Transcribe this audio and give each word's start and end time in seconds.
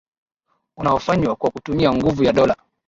unaofanywa 0.77 1.35
kwa 1.35 1.49
kutumia 1.49 1.93
nguvu 1.93 2.23
ya 2.23 2.33
Dola 2.33 2.55